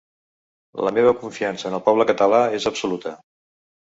[0.85, 3.13] La meva confiança en el poble català és absoluta.